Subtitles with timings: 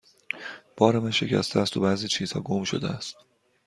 [0.77, 3.15] بار من شکسته است و بعضی چیزها گم شده است.